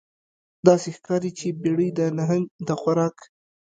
داسې 0.67 0.89
ښکاري 0.97 1.31
چې 1.39 1.47
بیړۍ 1.61 1.89
د 1.99 1.99
نهنګ 2.17 2.45
د 2.67 2.69
خوراک 2.81 3.17